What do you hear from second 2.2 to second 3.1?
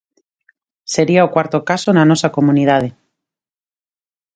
comunidade.